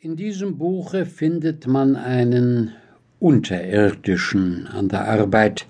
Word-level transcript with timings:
In 0.00 0.14
diesem 0.14 0.58
Buche 0.58 1.06
findet 1.06 1.66
man 1.66 1.96
einen 1.96 2.70
Unterirdischen 3.18 4.68
an 4.68 4.88
der 4.88 5.08
Arbeit, 5.08 5.66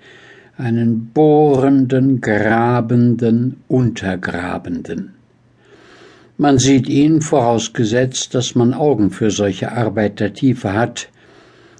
einen 0.55 1.07
bohrenden, 1.07 2.21
grabenden, 2.21 3.55
untergrabenden. 3.67 5.15
Man 6.37 6.59
sieht 6.59 6.87
ihn, 6.87 7.21
vorausgesetzt, 7.21 8.35
dass 8.35 8.53
man 8.53 8.75
Augen 8.75 9.09
für 9.09 9.31
solche 9.31 9.71
Arbeit 9.71 10.19
der 10.19 10.31
Tiefe 10.31 10.73
hat, 10.73 11.09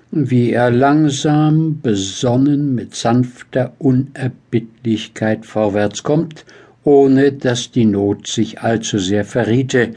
wie 0.10 0.52
er 0.52 0.72
langsam, 0.72 1.80
besonnen, 1.82 2.74
mit 2.74 2.96
sanfter 2.96 3.74
Unerbittlichkeit 3.78 5.46
vorwärts 5.46 6.02
kommt, 6.02 6.46
ohne 6.84 7.32
dass 7.32 7.70
die 7.70 7.86
Not 7.86 8.26
sich 8.26 8.62
allzu 8.62 8.98
sehr 8.98 9.24
verriete, 9.24 9.92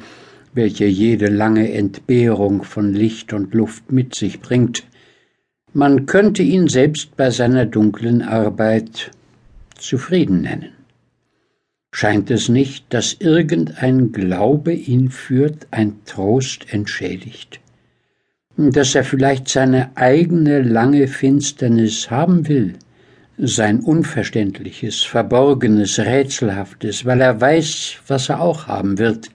welche 0.55 0.85
jede 0.87 1.27
lange 1.27 1.73
Entbehrung 1.73 2.63
von 2.63 2.93
Licht 2.93 3.33
und 3.33 3.55
Luft 3.55 3.91
mit 3.91 4.15
sich 4.15 4.41
bringt. 4.41 4.85
Man 5.73 6.07
könnte 6.07 6.43
ihn 6.43 6.69
selbst 6.69 7.17
bei 7.17 7.31
seiner 7.31 7.65
dunklen 7.65 8.23
Arbeit 8.23 9.11
zufrieden 9.79 10.43
nennen. 10.43 10.73
Scheint 11.95 12.31
es 12.31 12.49
nicht, 12.49 12.87
dass 12.91 13.17
irgendein 13.19 14.13
Glaube 14.13 14.73
ihn 14.73 15.11
führt, 15.11 15.67
ein 15.71 16.01
Trost 16.07 16.73
entschädigt? 16.73 17.61
Dass 18.57 18.95
er 18.95 19.05
vielleicht 19.05 19.49
seine 19.49 19.97
eigene 19.97 20.63
lange 20.63 21.09
Finsternis 21.09 22.11
haben 22.11 22.49
will, 22.49 22.75
sein 23.39 23.81
unverständliches, 23.81 25.03
verborgenes, 25.03 25.99
rätselhaftes, 25.99 27.05
weil 27.05 27.21
er 27.21 27.41
weiß, 27.41 27.97
was 28.07 28.29
er 28.29 28.41
auch 28.41 28.67
haben 28.67 28.99
wird, 28.99 29.31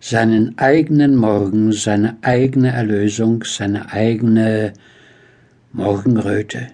seinen 0.00 0.58
eigenen 0.58 1.14
Morgen, 1.14 1.72
seine 1.72 2.16
eigene 2.22 2.72
Erlösung, 2.72 3.44
seine 3.44 3.92
eigene 3.92 4.72
Morgenröte. 5.72 6.68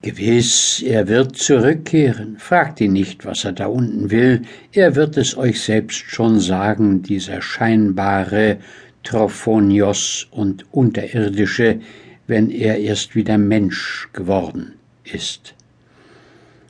Gewiss, 0.00 0.80
er 0.86 1.08
wird 1.08 1.36
zurückkehren. 1.36 2.38
Fragt 2.38 2.80
ihn 2.80 2.92
nicht, 2.92 3.24
was 3.24 3.44
er 3.44 3.52
da 3.52 3.66
unten 3.66 4.12
will. 4.12 4.42
Er 4.70 4.94
wird 4.94 5.16
es 5.16 5.36
euch 5.36 5.60
selbst 5.60 5.98
schon 5.98 6.38
sagen, 6.38 7.02
dieser 7.02 7.42
scheinbare 7.42 8.58
Trophonios 9.02 10.28
und 10.30 10.66
Unterirdische, 10.72 11.80
wenn 12.28 12.50
er 12.50 12.78
erst 12.78 13.16
wieder 13.16 13.38
Mensch 13.38 14.08
geworden 14.12 14.74
ist. 15.02 15.54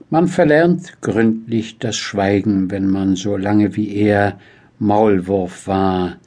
Man 0.09 0.27
verlernt 0.27 1.03
gründlich 1.03 1.79
das 1.79 1.97
Schweigen, 1.97 2.71
wenn 2.71 2.87
man 2.87 3.15
so 3.15 3.37
lange 3.37 3.77
wie 3.77 3.95
er 3.95 4.39
Maulwurf 4.79 5.67
war, 5.67 6.19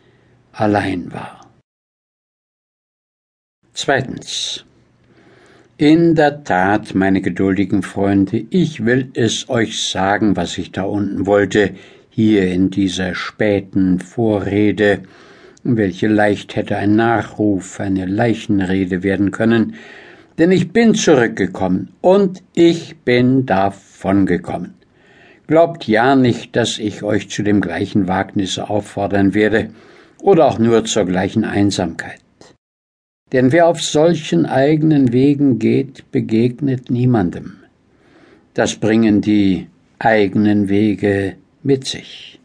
allein 0.51 1.11
war. 1.11 1.49
Zweitens. 3.73 4.65
In 5.77 6.13
der 6.13 6.43
Tat, 6.43 6.93
meine 6.93 7.21
geduldigen 7.21 7.81
Freunde, 7.81 8.45
ich 8.51 8.85
will 8.85 9.09
es 9.15 9.49
euch 9.49 9.81
sagen, 9.81 10.35
was 10.35 10.57
ich 10.59 10.71
da 10.71 10.83
unten 10.83 11.25
wollte, 11.25 11.71
hier 12.09 12.51
in 12.51 12.69
dieser 12.69 13.15
späten 13.15 13.99
Vorrede, 13.99 15.03
welche 15.63 16.07
leicht 16.07 16.55
hätte 16.55 16.77
ein 16.77 16.95
Nachruf, 16.95 17.79
eine 17.79 18.05
Leichenrede 18.05 19.01
werden 19.01 19.31
können, 19.31 19.75
denn 20.37 20.51
ich 20.51 20.71
bin 20.71 20.93
zurückgekommen 20.93 21.89
und 22.01 22.43
ich 22.53 22.97
bin 22.97 23.45
davongekommen. 23.45 24.80
Glaubt 25.51 25.85
ja 25.85 26.15
nicht, 26.15 26.55
dass 26.55 26.79
ich 26.79 27.03
euch 27.03 27.29
zu 27.29 27.43
dem 27.43 27.59
gleichen 27.59 28.07
Wagnisse 28.07 28.69
auffordern 28.69 29.33
werde 29.33 29.71
oder 30.21 30.45
auch 30.45 30.59
nur 30.59 30.85
zur 30.85 31.03
gleichen 31.03 31.43
Einsamkeit. 31.43 32.21
Denn 33.33 33.51
wer 33.51 33.67
auf 33.67 33.81
solchen 33.81 34.45
eigenen 34.45 35.11
Wegen 35.11 35.59
geht, 35.59 36.09
begegnet 36.09 36.89
niemandem. 36.89 37.57
Das 38.53 38.77
bringen 38.77 39.19
die 39.19 39.67
eigenen 39.99 40.69
Wege 40.69 41.35
mit 41.63 41.85
sich. 41.85 42.39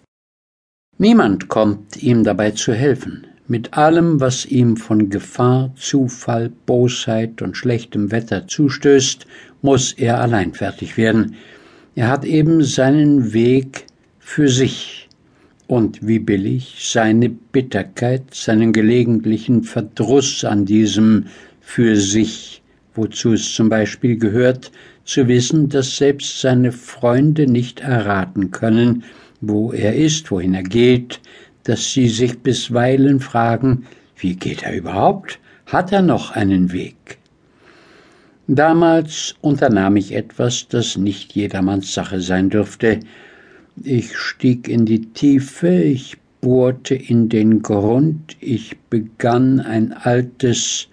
Niemand 0.99 1.47
kommt 1.47 2.03
ihm 2.03 2.25
dabei 2.25 2.51
zu 2.51 2.75
helfen. 2.75 3.29
Mit 3.47 3.75
allem, 3.75 4.19
was 4.19 4.47
ihm 4.47 4.77
von 4.77 5.11
Gefahr, 5.11 5.71
Zufall, 5.77 6.51
Bosheit 6.67 7.41
und 7.41 7.57
schlechtem 7.57 8.11
Wetter 8.11 8.49
zustößt, 8.49 9.29
muss 9.63 9.93
er 9.93 10.21
allein 10.21 10.55
fertig 10.55 10.97
werden, 10.97 11.37
er 11.97 12.09
hat 12.09 12.27
eben 12.27 12.63
seinen 12.63 13.33
Weg 13.33 13.87
für 14.19 14.49
sich 14.49 15.09
und 15.67 16.07
wie 16.07 16.19
billig 16.19 16.77
seine 16.79 17.31
Bitterkeit, 17.31 18.35
seinen 18.35 18.75
gelegentlichen 18.75 19.65
Verdruss 19.65 20.45
an 20.45 20.67
diesem 20.67 21.27
für 21.61 21.97
sich, 21.97 22.63
wozu 22.95 23.33
es 23.33 23.55
zum 23.55 23.71
Beispiel 23.71 24.19
gehört, 24.19 24.71
zu 25.05 25.27
wissen, 25.27 25.71
dass 25.71 25.97
selbst 25.97 26.41
seine 26.41 26.71
Freunde 26.71 27.47
nicht 27.47 27.81
erraten 27.81 28.51
können, 28.51 29.05
wo 29.41 29.73
er 29.73 29.97
ist, 29.97 30.31
wohin 30.31 30.53
er 30.53 30.65
geht, 30.65 31.21
dass 31.65 31.93
sie 31.93 32.09
sich 32.09 32.39
bisweilen 32.41 33.21
fragen, 33.21 33.87
wie 34.17 34.37
geht 34.37 34.65
er 34.65 34.77
überhaupt? 34.77 35.39
Hat 35.65 35.93
er 35.93 36.03
noch 36.03 36.33
einen 36.33 36.73
Weg? 36.73 37.19
Damals 38.49 39.35
unternahm 39.41 39.97
ich 39.97 40.15
etwas, 40.15 40.69
das 40.69 40.97
nicht 40.97 41.35
jedermanns 41.35 41.93
Sache 41.93 42.21
sein 42.21 42.49
dürfte. 42.49 43.01
Ich 43.83 44.17
stieg 44.17 44.69
in 44.69 44.87
die 44.87 45.07
Tiefe, 45.13 45.69
ich 45.69 46.17
bohrte 46.41 46.95
in 46.95 47.29
den 47.29 47.63
Grund, 47.63 48.37
ich 48.41 48.79
begann 48.89 49.59
ein 49.59 49.93
altes 49.93 50.87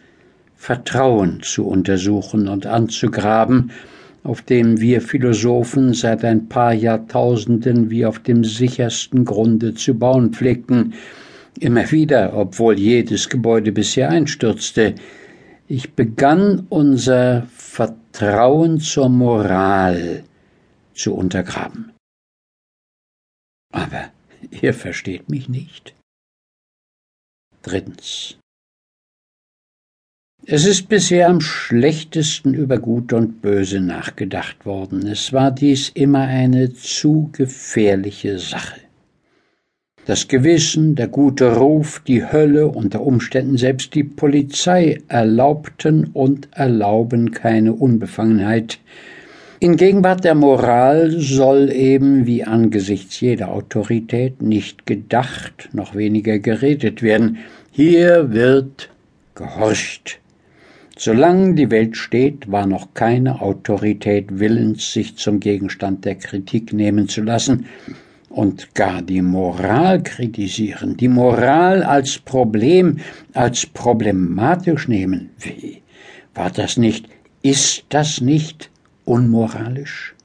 Vertrauen 0.56 1.42
zu 1.44 1.68
untersuchen 1.68 2.48
und 2.48 2.66
anzugraben, 2.66 3.70
auf 4.24 4.42
dem 4.42 4.80
wir 4.80 5.02
Philosophen 5.02 5.94
seit 5.94 6.26
ein 6.26 6.48
paar 6.50 6.74
Jahrtausenden 6.74 7.92
wie 7.92 8.06
auf 8.06 8.18
dem 8.20 8.44
sichersten 8.44 9.26
Grunde 9.26 9.76
zu 9.76 9.94
bauen 9.94 10.32
pflegten, 10.32 10.94
immer 11.60 11.92
wieder, 11.92 12.36
obwohl 12.36 12.80
jedes 12.80 13.30
Gebäude 13.30 13.72
bisher 13.72 14.10
einstürzte, 14.10 14.96
ich 15.74 15.94
begann 15.96 16.68
unser 16.70 17.48
Vertrauen 17.48 18.80
zur 18.80 19.10
Moral 19.10 20.24
zu 20.94 21.16
untergraben. 21.16 21.94
Aber 23.74 24.12
ihr 24.52 24.76
versteht 24.76 25.30
mich 25.30 25.50
nicht. 25.50 25.96
Drittens. 27.64 28.38
Es 30.46 30.68
ist 30.68 30.90
bisher 30.90 31.28
am 31.28 31.42
schlechtesten 31.42 32.54
über 32.54 32.78
Gut 32.78 33.12
und 33.12 33.42
Böse 33.42 33.80
nachgedacht 33.80 34.68
worden. 34.68 35.08
Es 35.08 35.34
war 35.34 35.50
dies 35.50 35.90
immer 35.90 36.28
eine 36.28 36.72
zu 36.76 37.32
gefährliche 37.32 38.38
Sache. 38.38 38.83
Das 40.06 40.28
Gewissen, 40.28 40.96
der 40.96 41.08
gute 41.08 41.56
Ruf, 41.56 42.02
die 42.06 42.30
Hölle, 42.30 42.68
unter 42.68 43.02
Umständen 43.02 43.58
selbst 43.58 43.96
die 43.96 44.04
Polizei 44.04 44.98
erlaubten 45.08 46.10
und 46.12 46.50
erlauben 46.52 47.32
keine 47.32 47.72
Unbefangenheit. 47.72 48.80
In 49.62 49.78
Gegenwart 49.78 50.26
der 50.26 50.36
Moral 50.36 51.12
soll 51.12 51.72
eben 51.72 52.26
wie 52.26 52.44
angesichts 52.44 53.22
jeder 53.22 53.54
Autorität 53.54 54.42
nicht 54.42 54.86
gedacht, 54.86 55.70
noch 55.72 55.96
weniger 55.96 56.38
geredet 56.38 57.02
werden. 57.02 57.38
Hier 57.72 58.34
wird 58.34 58.90
gehorcht. 59.36 60.20
Solange 60.98 61.56
die 61.56 61.72
Welt 61.72 61.96
steht, 61.96 62.52
war 62.52 62.68
noch 62.68 62.94
keine 62.94 63.42
Autorität 63.42 64.38
willens, 64.38 64.92
sich 64.92 65.16
zum 65.16 65.40
Gegenstand 65.40 66.04
der 66.04 66.16
Kritik 66.16 66.74
nehmen 66.74 67.08
zu 67.08 67.22
lassen, 67.22 67.66
und 68.34 68.74
gar 68.74 69.04
die 69.04 69.22
Moral 69.22 70.02
kritisieren, 70.02 70.98
die 70.98 71.08
Moral 71.08 71.84
als 71.84 72.18
Problem, 72.18 72.98
als 73.34 73.68
problematisch 73.68 74.88
nehmen. 74.88 75.30
Wie? 75.40 75.84
War 76.34 76.50
das 76.50 76.78
nicht, 76.78 77.08
ist 77.44 77.86
das 77.90 78.22
nicht 78.22 78.72
unmoralisch? 79.06 80.16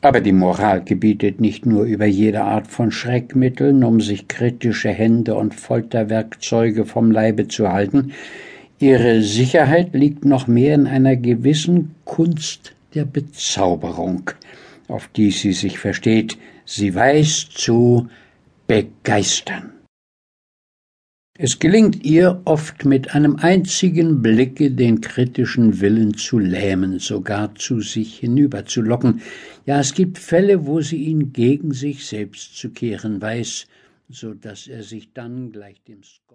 Aber 0.00 0.20
die 0.20 0.32
Moral 0.32 0.82
gebietet 0.82 1.40
nicht 1.40 1.66
nur 1.66 1.84
über 1.84 2.06
jede 2.06 2.42
Art 2.42 2.66
von 2.66 2.90
Schreckmitteln, 2.90 3.84
um 3.84 4.00
sich 4.00 4.28
kritische 4.28 4.90
Hände 4.90 5.34
und 5.34 5.54
Folterwerkzeuge 5.54 6.86
vom 6.86 7.10
Leibe 7.10 7.48
zu 7.48 7.70
halten. 7.70 8.12
Ihre 8.78 9.22
Sicherheit 9.22 9.94
liegt 9.94 10.24
noch 10.24 10.46
mehr 10.46 10.74
in 10.74 10.86
einer 10.86 11.16
gewissen 11.16 11.94
Kunst 12.04 12.74
der 12.94 13.04
Bezauberung, 13.04 14.30
auf 14.88 15.08
die 15.08 15.30
sie 15.30 15.52
sich 15.52 15.78
versteht, 15.78 16.38
sie 16.64 16.94
weiß 16.94 17.50
zu 17.50 18.08
begeistern. 18.66 19.74
Es 21.36 21.58
gelingt 21.58 22.04
ihr 22.04 22.42
oft 22.44 22.84
mit 22.84 23.12
einem 23.16 23.36
einzigen 23.36 24.22
Blicke 24.22 24.70
den 24.70 25.00
kritischen 25.00 25.80
Willen 25.80 26.14
zu 26.14 26.38
lähmen, 26.38 27.00
sogar 27.00 27.56
zu 27.56 27.80
sich 27.80 28.18
hinüberzulocken. 28.20 29.20
Ja, 29.66 29.80
es 29.80 29.94
gibt 29.94 30.18
Fälle, 30.18 30.64
wo 30.64 30.80
sie 30.80 31.02
ihn 31.04 31.32
gegen 31.32 31.72
sich 31.72 32.06
selbst 32.06 32.56
zu 32.56 32.70
kehren 32.70 33.20
weiß, 33.20 33.66
so 34.08 34.32
dass 34.32 34.68
er 34.68 34.84
sich 34.84 35.12
dann 35.12 35.50
gleich 35.50 35.82
dem 35.82 36.04